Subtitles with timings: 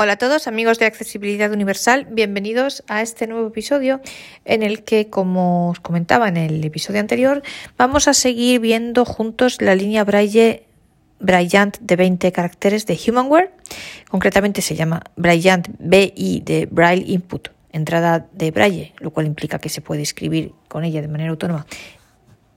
[0.00, 4.00] Hola a todos amigos de Accesibilidad Universal, bienvenidos a este nuevo episodio
[4.44, 7.42] en el que, como os comentaba en el episodio anterior,
[7.76, 10.68] vamos a seguir viendo juntos la línea Braille
[11.18, 13.50] de 20 caracteres de Humanware.
[14.08, 19.68] Concretamente se llama Brilliant BI de Braille Input, entrada de Braille, lo cual implica que
[19.68, 21.66] se puede escribir con ella de manera autónoma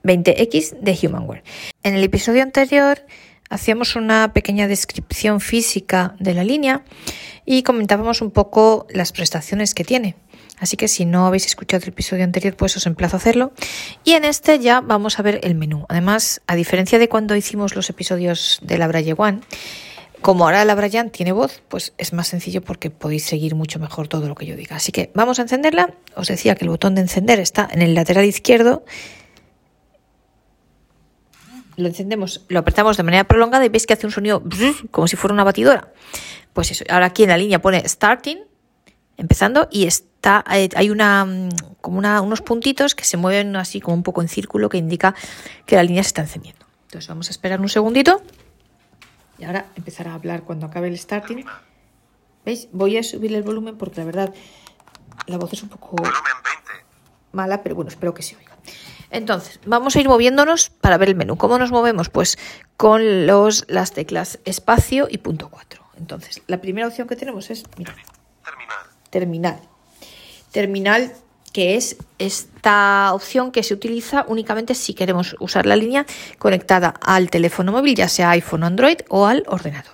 [0.04, 1.42] 20X de Humanware.
[1.82, 3.04] En el episodio anterior
[3.50, 6.84] hacíamos una pequeña descripción física de la línea
[7.44, 10.16] y comentábamos un poco las prestaciones que tiene.
[10.58, 13.52] Así que si no habéis escuchado el episodio anterior, pues os emplazo a hacerlo.
[14.04, 15.86] Y en este ya vamos a ver el menú.
[15.88, 19.40] Además, a diferencia de cuando hicimos los episodios de la Braille One,
[20.20, 24.06] como ahora la Brian tiene voz, pues es más sencillo porque podéis seguir mucho mejor
[24.06, 24.76] todo lo que yo diga.
[24.76, 25.94] Así que vamos a encenderla.
[26.14, 28.84] Os decía que el botón de encender está en el lateral izquierdo
[31.76, 34.42] lo encendemos, lo apretamos de manera prolongada y veis que hace un sonido
[34.90, 35.92] como si fuera una batidora.
[36.52, 38.38] Pues eso, ahora aquí en la línea pone starting,
[39.16, 41.48] empezando, y está, eh, hay una, mm,
[41.80, 45.14] como una, unos puntitos que se mueven así como un poco en círculo que indica
[45.66, 46.66] que la línea se está encendiendo.
[46.84, 48.22] Entonces vamos a esperar un segundito
[49.38, 51.44] y ahora empezar a hablar cuando acabe el starting.
[52.44, 52.68] ¿Veis?
[52.72, 54.34] Voy a subir el volumen porque la verdad
[55.26, 55.96] la voz es un poco
[57.32, 58.56] mala, pero bueno, espero que se oiga.
[59.12, 61.36] Entonces, vamos a ir moviéndonos para ver el menú.
[61.36, 62.08] ¿Cómo nos movemos?
[62.08, 62.38] Pues
[62.78, 65.84] con los, las teclas espacio y punto 4.
[65.98, 67.94] Entonces, la primera opción que tenemos es, mira,
[68.42, 68.78] terminal.
[69.10, 69.60] Terminal.
[70.50, 71.12] Terminal
[71.52, 76.06] que es esta opción que se utiliza únicamente si queremos usar la línea
[76.38, 79.92] conectada al teléfono móvil, ya sea iPhone o Android o al ordenador.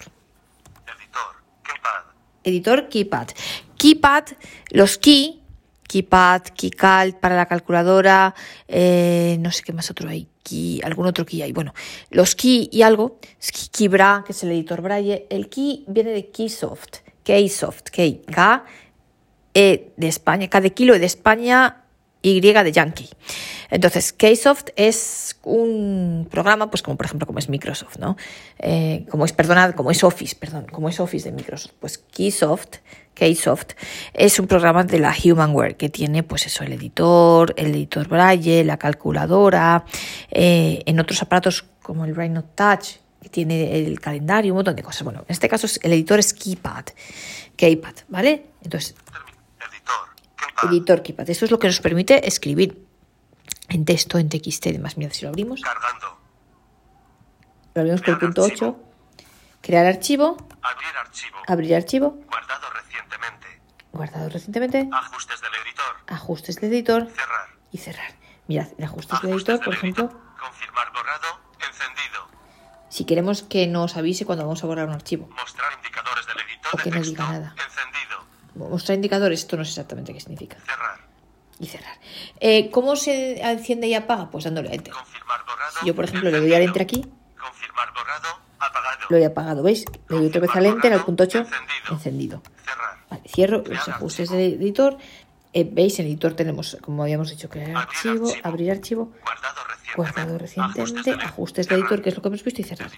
[0.87, 2.05] Editor, keypad.
[2.45, 3.29] Editor, keypad.
[3.77, 4.25] Keypad,
[4.71, 5.43] los key
[5.89, 8.35] keypad, keycalt para la calculadora,
[8.69, 11.53] eh, no sé qué más otro hay, key, algún otro key hay.
[11.53, 11.75] Bueno,
[12.11, 13.19] los key y algo,
[13.73, 18.65] Keybra, que es el editor Braille, el key viene de Keysoft, Keysoft, Key, K,
[19.55, 21.85] E de España, K de kilo de España,
[22.21, 23.09] Y de Yankee.
[23.71, 28.17] Entonces, Keysoft es un programa, pues como por ejemplo como es Microsoft, ¿no?
[28.59, 31.73] Eh, como es, perdonad, como es Office, perdón, como es Office de Microsoft.
[31.79, 32.79] Pues Keysoft
[33.19, 33.73] Keysoft
[34.15, 38.65] es un programa de la Humanware que tiene pues eso, el editor, el editor Braille,
[38.65, 39.85] la calculadora,
[40.31, 44.83] eh, en otros aparatos como el Rhino Touch, que tiene el calendario, un montón de
[44.83, 45.03] cosas.
[45.03, 46.85] Bueno, en este caso el editor es Keypad,
[47.57, 48.45] Keypad, ¿vale?
[48.63, 48.95] Entonces,
[50.63, 51.31] editor, editor Keypad.
[51.31, 52.85] Eso es lo que nos permite escribir
[53.69, 54.97] en texto, en TXT y demás.
[54.97, 55.61] Mira, si lo abrimos.
[55.61, 56.19] Cargando.
[57.75, 58.81] Lo abrimos por el punto 8.
[59.61, 60.37] Crear archivo.
[60.63, 61.39] Abrir archivo.
[61.47, 62.19] Abrir archivo.
[62.31, 62.69] Guardado
[63.99, 64.89] guardado recientemente.
[64.93, 65.97] Ajustes del editor.
[66.07, 67.09] Ajustes del editor.
[67.09, 67.49] Cerrar.
[67.73, 68.13] Y cerrar.
[68.47, 70.09] Mirad, en ajustes, del editor, por ejemplo.
[70.39, 72.29] Confirmar borrado, encendido.
[72.89, 75.29] Si queremos que nos avise cuando vamos a borrar un archivo.
[75.29, 76.75] Mostrar indicadores del editor.
[76.75, 77.55] O que no diga nada.
[77.59, 77.78] Encendido.
[78.59, 80.57] Mostrar indicadores, esto no sé exactamente qué significa.
[80.61, 81.01] Cerrar.
[81.61, 81.99] Y cerrar.
[82.41, 84.31] Eh, ¿Cómo se enciende y apaga?
[84.31, 84.93] Pues dándole a enter.
[84.93, 87.03] Confirmar borrado, si yo, por ejemplo, le doy al enter aquí.
[87.37, 89.07] Confirmar borrado, apagado.
[89.09, 89.85] Lo he apagado, ¿veis?
[90.09, 91.63] Le doy otra vez al enter, al punto 8, encendido.
[91.91, 92.43] encendido.
[93.11, 94.99] Vale, cierro los ajustes del editor.
[95.55, 99.13] Eh, Veis, en el editor tenemos, como habíamos dicho, crear archivo, abrir archivo,
[99.97, 102.91] guardado recientemente, ajustes del editor, que es lo que hemos visto, y cerrar.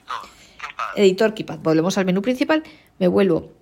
[0.97, 1.59] Editor Keypad.
[1.60, 2.65] Volvemos al menú principal,
[2.99, 3.53] me vuelvo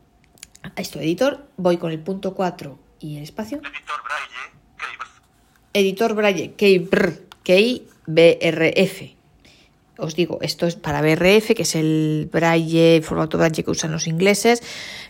[0.80, 3.60] esto, editor, voy con el punto 4 y el espacio.
[5.72, 6.54] Editor Braille,
[7.44, 9.18] KBRF
[9.98, 14.06] os digo, esto es para BRF, que es el braille, formato braille que usan los
[14.06, 14.62] ingleses.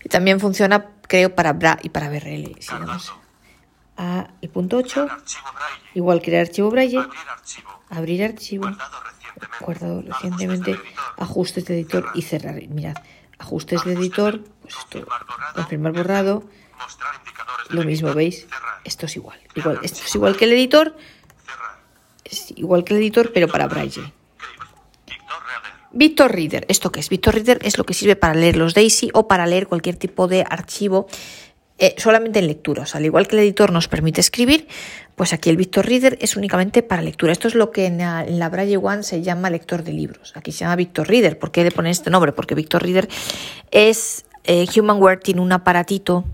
[0.09, 2.57] También funciona, creo, para BRA y para BRL.
[2.59, 2.73] Si
[4.01, 5.09] a el punto 8,
[5.95, 7.05] igual crear archivo braille,
[7.91, 8.71] abrir archivo,
[9.61, 10.78] guardado recientemente,
[11.19, 12.07] ajustes de editor.
[12.15, 12.55] Y cerrar.
[12.69, 12.97] Mirad,
[13.38, 15.06] ajustes de editor, pues esto,
[15.54, 16.44] confirmar borrado,
[17.71, 18.47] lo mismo, ¿veis?
[18.84, 19.38] Esto es igual.
[19.54, 20.97] igual esto es igual que el editor,
[22.25, 24.12] es igual que el editor, pero para braille.
[25.91, 27.09] Victor Reader, ¿esto qué es?
[27.09, 30.28] Victor Reader es lo que sirve para leer los DAISY o para leer cualquier tipo
[30.28, 31.09] de archivo
[31.78, 32.97] eh, solamente en lecturas.
[32.97, 34.66] Al igual que el editor nos permite escribir,
[35.15, 37.33] pues aquí el Victor Reader es únicamente para lectura.
[37.33, 40.33] Esto es lo que en la, Braille One se llama lector de libros.
[40.36, 41.39] Aquí se llama Victor Reader.
[41.39, 42.33] ¿Por qué le ponen este nombre?
[42.33, 43.09] Porque Victor Reader
[43.71, 46.25] es eh, Humanware, tiene un aparatito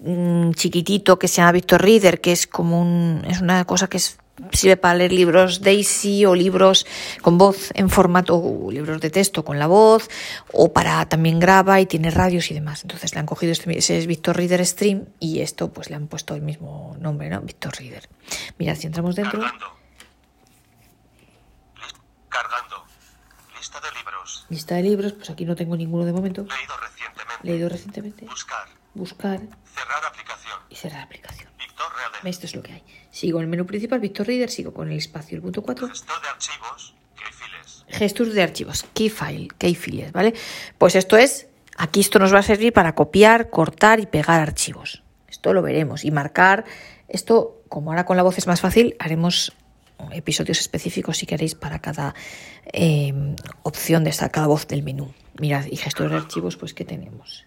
[0.00, 3.98] mm, chiquitito que se llama Victor Reader, que es como un, es una cosa que
[3.98, 4.18] es
[4.52, 6.86] sirve para leer libros Daisy o libros
[7.22, 10.08] con voz en formato, o libros de texto con la voz,
[10.52, 12.82] o para también graba y tiene radios y demás.
[12.82, 16.06] Entonces le han cogido este, ese es Victor Reader Stream y esto pues le han
[16.08, 17.40] puesto el mismo nombre, ¿no?
[17.40, 18.08] Victor Reader.
[18.58, 19.40] Mirad, si entramos dentro.
[22.28, 22.84] Cargando.
[23.56, 24.46] Lista de libros.
[24.48, 26.42] Lista de libros, pues aquí no tengo ninguno de momento.
[26.42, 27.46] Leído recientemente.
[27.46, 28.24] Leído recientemente.
[28.26, 28.68] Buscar.
[28.94, 29.40] Buscar
[29.74, 30.58] Cerrar aplicación.
[30.68, 31.50] y cerrar aplicación.
[31.58, 32.26] Victor Reader.
[32.28, 32.82] Esto es lo que hay.
[33.10, 35.88] Sigo en el menú principal, Victor Reader, sigo con el espacio, el punto 4.
[35.88, 36.94] Gestor de archivos.
[37.16, 37.84] Keyfiles.
[37.88, 40.34] Gestos de archivos, keyfile, keyfiles, ¿vale?
[40.78, 45.02] Pues esto es, aquí esto nos va a servir para copiar, cortar y pegar archivos.
[45.28, 46.64] Esto lo veremos y marcar.
[47.08, 49.52] Esto, como ahora con la voz es más fácil, haremos
[50.12, 52.14] episodios específicos si queréis para cada
[52.72, 53.12] eh,
[53.62, 55.12] opción de esta, cada voz del menú.
[55.38, 57.46] Mirad, y gestor de archivos, pues ¿qué tenemos?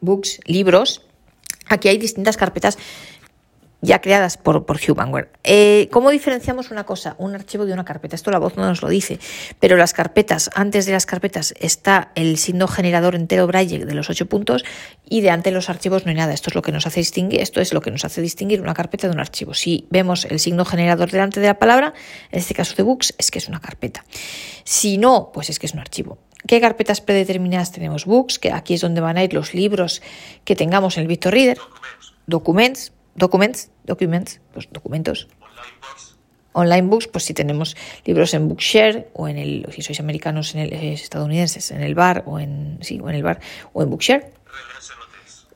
[0.00, 1.06] Books, libros.
[1.68, 2.78] Aquí hay distintas carpetas
[3.84, 5.30] ya creadas por, por Humanware.
[5.44, 8.16] Eh, ¿Cómo diferenciamos una cosa, un archivo de una carpeta?
[8.16, 9.18] Esto la voz no nos lo dice,
[9.60, 14.10] pero las carpetas, antes de las carpetas está el signo generador entero braille de los
[14.10, 14.64] ocho puntos
[15.08, 16.32] y de ante los archivos no hay nada.
[16.32, 18.74] Esto es lo que nos hace distinguir, esto es lo que nos hace distinguir una
[18.74, 19.54] carpeta de un archivo.
[19.54, 21.92] Si vemos el signo generador delante de la palabra,
[22.30, 24.04] en este caso de books, es que es una carpeta.
[24.64, 26.18] Si no, pues es que es un archivo.
[26.46, 28.04] ¿Qué carpetas predeterminadas tenemos?
[28.04, 30.02] Books, que aquí es donde van a ir los libros
[30.44, 31.58] que tengamos en el Victor Reader.
[32.26, 32.93] Documents.
[33.16, 35.28] Documents, documents, documents, pues documentos.
[35.40, 36.16] Online Books.
[36.52, 40.60] Online books, pues si tenemos libros en Bookshare o en el, si sois americanos, en
[40.60, 43.40] el, eh, estadounidenses, en el bar o en, sí, o en el bar
[43.72, 44.32] o en Bookshare.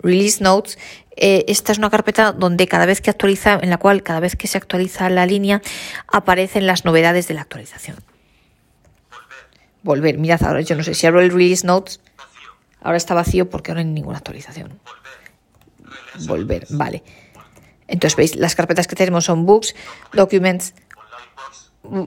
[0.01, 0.79] Release Notes.
[1.17, 4.37] Eh, esta es una carpeta donde cada vez que actualiza, en la cual cada vez
[4.37, 5.61] que se actualiza la línea
[6.07, 7.97] aparecen las novedades de la actualización.
[9.11, 9.39] Volver.
[9.83, 12.51] Volver, mirad ahora, yo no sé si abro el Release Notes, Vacío.
[12.81, 14.79] ahora está vacío porque ahora no hay ninguna actualización.
[14.85, 16.29] Volver.
[16.29, 17.03] Volver, vale.
[17.89, 19.75] Entonces veis, las carpetas que tenemos son Books,
[20.13, 20.75] Documents,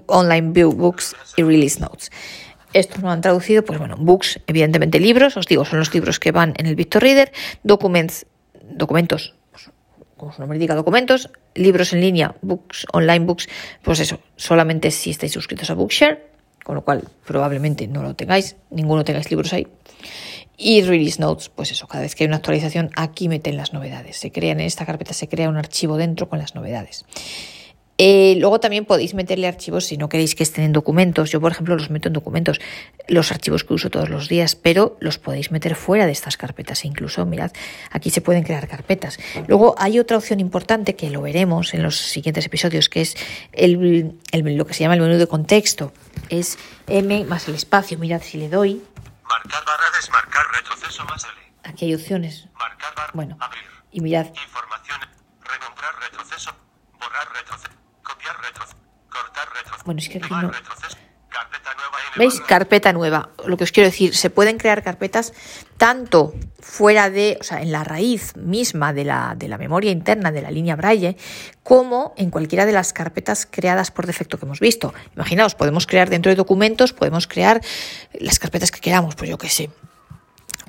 [0.07, 2.11] Online View Books y Release Notes.
[2.73, 6.31] Estos no han traducido, pues bueno, books, evidentemente libros, os digo, son los libros que
[6.31, 7.33] van en el Victor Reader,
[7.63, 8.25] documents,
[8.63, 9.69] documentos, pues,
[10.15, 13.49] como su nombre indica, documentos, libros en línea, books, online books,
[13.81, 16.31] pues eso, solamente si estáis suscritos a Bookshare,
[16.63, 19.67] con lo cual probablemente no lo tengáis, ninguno tengáis libros ahí.
[20.57, 24.17] Y Release Notes, pues eso, cada vez que hay una actualización, aquí meten las novedades.
[24.17, 27.05] Se crean en esta carpeta, se crea un archivo dentro con las novedades.
[28.03, 31.29] Eh, luego también podéis meterle archivos si no queréis que estén en documentos.
[31.29, 32.59] Yo, por ejemplo, los meto en documentos,
[33.07, 36.83] los archivos que uso todos los días, pero los podéis meter fuera de estas carpetas.
[36.83, 37.51] E incluso, mirad,
[37.91, 39.19] aquí se pueden crear carpetas.
[39.47, 43.15] Luego hay otra opción importante que lo veremos en los siguientes episodios, que es
[43.51, 45.93] el, el- lo que se llama el menú de contexto.
[46.29, 46.57] Es
[46.87, 47.99] M más el espacio.
[47.99, 48.81] Mirad, si le doy,
[49.29, 51.70] Marcar barra desmarcar retroceso más L.
[51.81, 52.47] aquí hay opciones.
[52.53, 53.11] Marcar.
[53.13, 53.37] Bueno.
[53.39, 53.63] Abrir.
[53.91, 54.99] Y mirad, Información.
[55.41, 56.51] Renombrar retroceso.
[56.93, 57.73] Borrar retroceso.
[58.03, 58.77] Copiar retroceso.
[59.09, 59.83] Cortar retroceso.
[59.85, 60.51] Bueno, es que aquí no-.
[61.29, 62.41] Carpeta nueva ¿Veis?
[62.41, 63.29] Carpeta nueva.
[63.45, 65.33] Lo que os quiero decir, se pueden crear carpetas
[65.77, 70.31] tanto fuera de, o sea, en la raíz misma de la, de la memoria interna
[70.31, 71.15] de la línea Braille,
[71.63, 74.93] como en cualquiera de las carpetas creadas por defecto que hemos visto.
[75.15, 77.61] Imaginaos, podemos crear dentro de documentos, podemos crear
[78.13, 79.71] las carpetas que queramos, pues yo qué sé.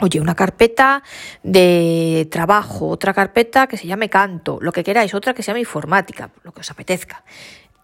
[0.01, 1.03] Oye, una carpeta
[1.43, 5.61] de trabajo, otra carpeta que se llame canto, lo que queráis, otra que se llame
[5.61, 7.25] informática, lo que os apetezca.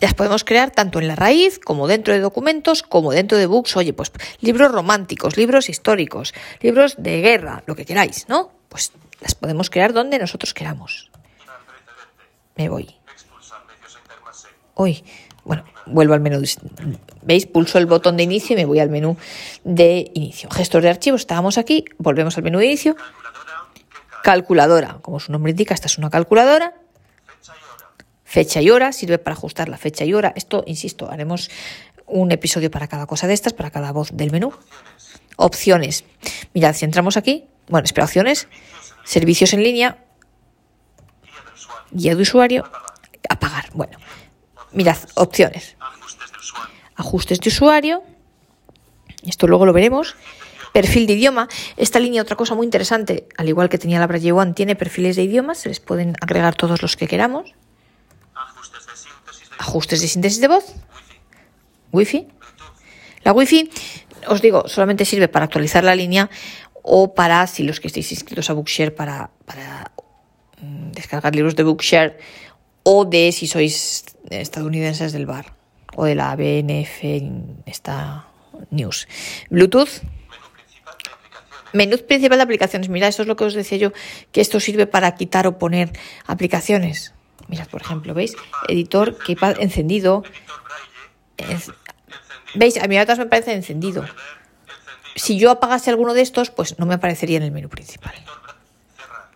[0.01, 3.77] Las podemos crear tanto en la raíz como dentro de documentos, como dentro de books.
[3.77, 8.53] Oye, pues libros románticos, libros históricos, libros de guerra, lo que queráis, ¿no?
[8.69, 11.11] Pues las podemos crear donde nosotros queramos.
[12.57, 12.95] Me voy.
[13.13, 13.63] Expulsar
[15.49, 16.43] bueno, vuelvo al menú.
[17.23, 17.47] ¿Veis?
[17.47, 19.17] Pulso el botón de inicio y me voy al menú
[19.65, 20.51] de inicio.
[20.51, 22.97] Gestor de archivos, estábamos aquí, volvemos al menú de inicio.
[24.23, 24.99] Calculadora.
[25.01, 26.75] Como su nombre indica, esta es una calculadora.
[28.25, 28.93] Fecha y hora.
[28.93, 30.35] Sirve para ajustar la fecha y hora.
[30.37, 31.51] Esto, insisto, haremos
[32.07, 34.53] un episodio para cada cosa de estas, para cada voz del menú.
[35.37, 36.05] Opciones.
[36.53, 38.49] Mirad, si entramos aquí, bueno, espera, opciones,
[39.05, 40.05] servicios en línea,
[41.91, 42.71] guía de usuario,
[43.31, 43.71] apagar.
[43.73, 43.99] Bueno,
[44.79, 45.77] mirad, opciones.
[46.95, 48.05] Ajustes de usuario.
[49.27, 50.15] Esto luego lo veremos.
[50.73, 51.49] Perfil de idioma.
[51.77, 55.17] Esta línea, otra cosa muy interesante, al igual que tenía la Braille One, tiene perfiles
[55.17, 55.59] de idiomas.
[55.59, 57.53] Se les pueden agregar todos los que queramos.
[59.59, 60.65] Ajustes de síntesis de voz.
[61.91, 62.29] Wi-Fi.
[63.25, 63.71] La Wi-Fi,
[64.29, 66.31] os digo, solamente sirve para actualizar la línea
[66.83, 69.91] o para, si los que estéis inscritos a Bookshare, para, para
[70.61, 72.19] mm, descargar libros de Bookshare
[72.89, 75.53] o de si sois estadounidenses del bar
[75.93, 77.05] o de la BNF
[77.69, 78.25] esta
[78.71, 79.07] News.
[79.51, 80.03] Bluetooth.
[81.73, 82.89] Menú principal de aplicaciones.
[82.89, 83.93] Mira, esto es lo que os decía yo,
[84.33, 85.93] que esto sirve para quitar o poner
[86.27, 87.13] aplicaciones.
[87.49, 88.35] Mirad, por ejemplo, ¿veis?
[88.69, 90.23] Editor, keypad encendido.
[91.37, 91.61] En-.
[92.55, 92.79] ¿Veis?
[92.79, 93.53] A mí ahora me parece.
[93.53, 94.05] Encendido.
[95.15, 98.15] Si yo apagase alguno de estos, pues no me aparecería en el menú principal.
[98.15, 98.61] Editor Braille.
[98.97, 99.31] Cerrar.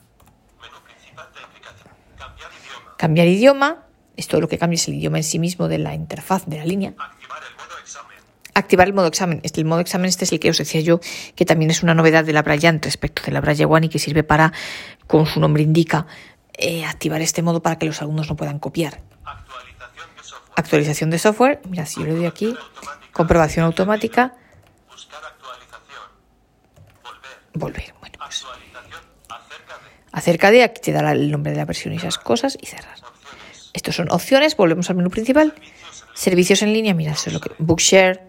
[0.61, 1.95] Menú principal de aplicación.
[2.17, 2.92] Cambiar idioma.
[3.03, 3.83] Cambiar idioma.
[4.17, 6.65] Esto lo que cambia es el idioma en sí mismo de la interfaz de la
[6.65, 6.95] línea.
[6.97, 8.19] Activar el modo examen.
[8.55, 9.41] activar el modo examen.
[9.43, 11.01] Este, el modo examen este es el que os decía yo,
[11.35, 13.99] que también es una novedad de la Bryant respecto de la Braille One y que
[13.99, 14.53] sirve para,
[15.09, 16.07] como su nombre indica,
[16.57, 19.01] eh, activar este modo para que los alumnos no puedan copiar.
[19.25, 20.53] Actualización de software.
[20.55, 22.55] Actualización de software, mira, si yo le doy aquí,
[23.13, 24.37] comprobación automática,
[24.89, 26.07] Buscar actualización.
[27.03, 27.33] Volver.
[27.55, 27.95] volver.
[27.99, 28.12] Bueno,
[30.13, 32.97] acerca de aquí te dará el nombre de la versión y esas cosas y cerrar.
[33.73, 35.55] Estos son opciones, volvemos al menú principal.
[36.15, 37.51] Servicios en línea, mira, eso es lo que.
[37.59, 38.21] Bookshare,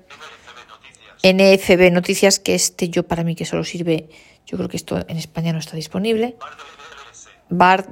[1.22, 2.40] NFB Noticias.
[2.40, 4.10] Que este yo para mí que solo sirve,
[4.46, 6.38] yo creo que esto en España no está disponible.
[7.50, 7.88] Bard,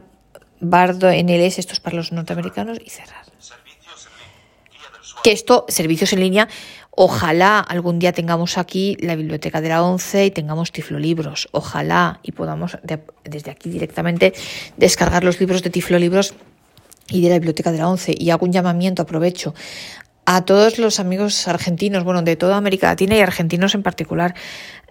[0.62, 3.26] Bardo NLS, esto es para los norteamericanos, y cerrar.
[3.40, 4.72] Servicios en línea.
[4.72, 5.01] Guía del usuario.
[5.24, 6.48] Que esto, servicios en línea,
[6.90, 11.48] ojalá algún día tengamos aquí la biblioteca de la ONCE y tengamos Tiflo Libros.
[11.52, 14.34] Ojalá y podamos de- desde aquí directamente
[14.78, 16.34] descargar los libros de Tiflo Libros
[17.10, 18.16] y de la biblioteca de la ONCE.
[18.18, 19.54] Y hago un llamamiento, aprovecho,
[20.26, 24.34] a todos los amigos argentinos, bueno, de toda América Latina y argentinos en particular.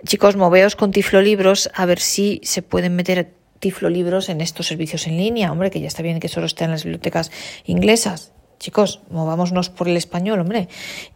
[0.07, 4.67] Chicos, moveos con Tiflo Libros a ver si se pueden meter Tiflo Libros en estos
[4.67, 5.51] servicios en línea.
[5.53, 7.31] Hombre, que ya está bien que solo estén en las bibliotecas
[7.65, 8.33] inglesas.
[8.61, 10.69] Chicos, movámonos por el español, hombre.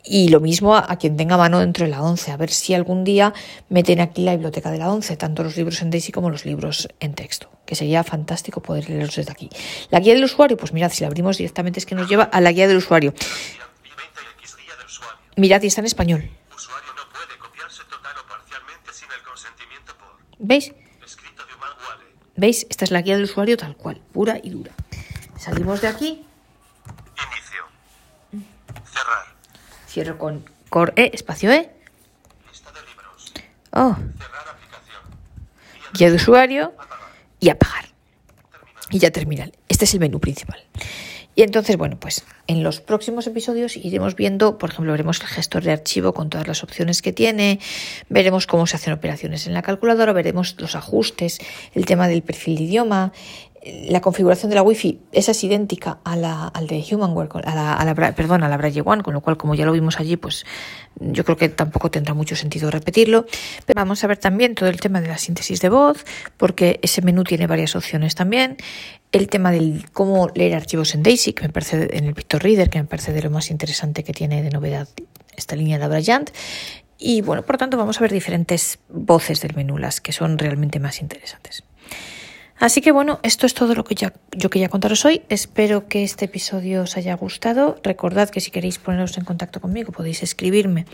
[0.02, 3.04] Y lo mismo a, quien tenga mano dentro de la ONCE, a ver si algún
[3.04, 3.34] día
[3.68, 6.88] meten aquí la biblioteca de la ONCE, tanto los libros en Daisy como los libros
[7.00, 9.50] en texto, que sería fantástico poder leerlos desde aquí.
[9.90, 12.40] La guía del usuario, pues mirad, si la abrimos directamente es que nos lleva a
[12.40, 13.12] la guía del usuario.
[13.12, 15.18] Guía 20X guía del usuario.
[15.36, 16.30] Mirad, y está en español.
[20.38, 20.72] ¿Veis?
[22.36, 22.66] ¿Veis?
[22.70, 24.72] Esta es la guía del usuario tal cual, pura y dura.
[25.38, 26.24] Salimos de aquí.
[28.94, 29.26] Cerrar.
[29.88, 31.70] cierro con cor E, espacio E.
[32.50, 33.32] Lista de libros.
[33.72, 35.02] Oh, Cerrar aplicación.
[35.94, 36.98] guía de usuario Apagar.
[37.40, 37.84] y apagar.
[38.90, 39.52] Y ya terminal.
[39.68, 40.62] Este es el menú principal.
[41.36, 45.64] Y entonces, bueno, pues en los próximos episodios iremos viendo, por ejemplo, veremos el gestor
[45.64, 47.58] de archivo con todas las opciones que tiene,
[48.08, 51.40] veremos cómo se hacen operaciones en la calculadora, veremos los ajustes,
[51.74, 53.12] el tema del perfil de idioma,
[53.64, 57.74] la configuración de la Wi-Fi, esa es idéntica a la, al de Humanware, a la,
[57.74, 60.16] a la, perdón, a la Braille One, con lo cual, como ya lo vimos allí,
[60.16, 60.44] pues
[61.00, 63.24] yo creo que tampoco tendrá mucho sentido repetirlo.
[63.64, 66.04] Pero vamos a ver también todo el tema de la síntesis de voz,
[66.36, 68.58] porque ese menú tiene varias opciones también.
[69.12, 72.68] El tema del cómo leer archivos en Daisy, que me parece en el Pictor Reader,
[72.68, 74.88] que me parece de lo más interesante que tiene de novedad
[75.36, 76.30] esta línea de Bryant.
[76.98, 80.80] Y bueno, por tanto, vamos a ver diferentes voces del menú, las que son realmente
[80.80, 81.64] más interesantes.
[82.58, 85.22] Así que bueno, esto es todo lo que ya, yo quería contaros hoy.
[85.28, 87.76] Espero que este episodio os haya gustado.
[87.82, 90.86] Recordad que si queréis poneros en contacto conmigo podéis escribirme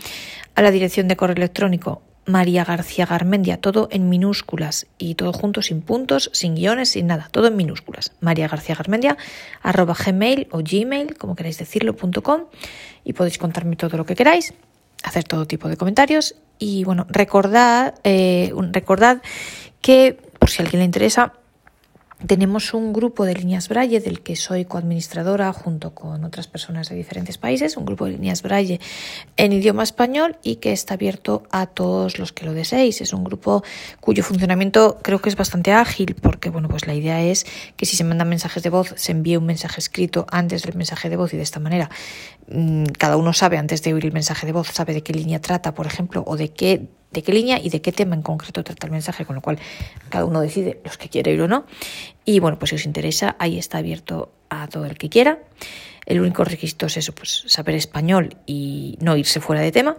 [0.55, 5.61] a la dirección de correo electrónico María García Garmendia, todo en minúsculas y todo junto,
[5.61, 8.13] sin puntos, sin guiones, sin nada, todo en minúsculas.
[8.19, 9.17] María García Garmendia,
[9.61, 12.45] arroba gmail o gmail, como queráis decirlo, punto com,
[13.03, 14.53] y podéis contarme todo lo que queráis,
[15.03, 19.21] hacer todo tipo de comentarios y bueno, recordad, eh, recordad
[19.81, 21.33] que, por si a alguien le interesa,
[22.27, 26.95] tenemos un grupo de líneas Braille del que soy coadministradora junto con otras personas de
[26.95, 28.79] diferentes países, un grupo de líneas Braille
[29.37, 33.01] en idioma español y que está abierto a todos los que lo deseéis.
[33.01, 33.63] Es un grupo
[33.99, 37.95] cuyo funcionamiento creo que es bastante ágil porque bueno, pues la idea es que si
[37.95, 41.33] se mandan mensajes de voz se envíe un mensaje escrito antes del mensaje de voz
[41.33, 41.89] y de esta manera
[42.47, 45.41] mm, cada uno sabe antes de oír el mensaje de voz, sabe de qué línea
[45.41, 48.63] trata, por ejemplo, o de qué de qué línea y de qué tema en concreto
[48.63, 49.59] trata el mensaje, con lo cual
[50.09, 51.65] cada uno decide los que quiere ir o no.
[52.25, 55.39] Y bueno, pues si os interesa, ahí está abierto a todo el que quiera.
[56.05, 59.97] El único requisito es eso, pues saber español y no irse fuera de tema.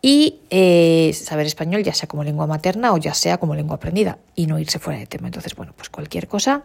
[0.00, 4.18] Y eh, saber español ya sea como lengua materna o ya sea como lengua aprendida
[4.34, 5.28] y no irse fuera de tema.
[5.28, 6.64] Entonces, bueno, pues cualquier cosa,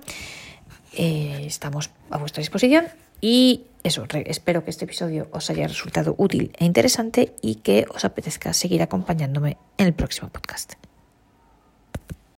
[0.94, 2.88] eh, estamos a vuestra disposición.
[3.22, 8.06] Y eso, espero que este episodio os haya resultado útil e interesante y que os
[8.06, 10.74] apetezca seguir acompañándome en el próximo podcast.